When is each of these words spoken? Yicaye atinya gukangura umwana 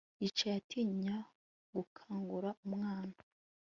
Yicaye 0.21 0.55
atinya 0.61 1.15
gukangura 1.75 2.49
umwana 2.65 3.19